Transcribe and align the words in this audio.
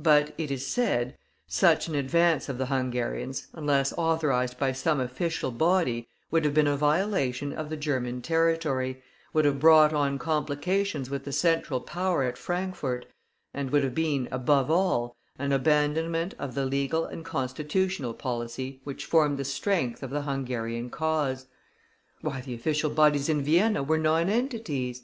But, 0.00 0.34
it 0.38 0.50
is 0.50 0.66
said, 0.66 1.16
such 1.46 1.86
an 1.86 1.94
advance 1.94 2.48
of 2.48 2.58
the 2.58 2.66
Hungarians, 2.66 3.46
unless 3.52 3.92
authorized 3.92 4.58
by 4.58 4.72
some 4.72 4.98
official 4.98 5.52
body, 5.52 6.08
would 6.32 6.44
have 6.44 6.52
been 6.52 6.66
a 6.66 6.76
violation 6.76 7.52
of 7.52 7.70
the 7.70 7.76
German 7.76 8.22
territory, 8.22 9.04
would 9.32 9.44
have 9.44 9.60
brought 9.60 9.92
on 9.92 10.18
complications 10.18 11.10
with 11.10 11.22
the 11.24 11.30
central 11.30 11.80
power 11.80 12.24
at 12.24 12.36
Frankfort, 12.36 13.06
and 13.54 13.70
would 13.70 13.84
have 13.84 13.94
been, 13.94 14.28
above 14.32 14.68
all, 14.68 15.14
an 15.38 15.52
abandonment 15.52 16.34
of 16.40 16.56
the 16.56 16.66
legal 16.66 17.04
and 17.04 17.24
constitutional 17.24 18.14
policy 18.14 18.80
which 18.82 19.04
formed 19.06 19.38
the 19.38 19.44
strength 19.44 20.02
of 20.02 20.10
the 20.10 20.22
Hungarian 20.22 20.90
cause. 20.90 21.46
Why, 22.20 22.40
the 22.40 22.54
official 22.54 22.90
bodies 22.90 23.28
in 23.28 23.42
Vienna 23.44 23.84
were 23.84 23.96
nonentities! 23.96 25.02